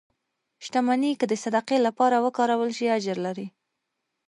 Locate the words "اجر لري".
2.97-3.47